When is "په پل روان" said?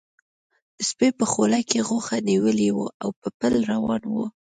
3.19-4.01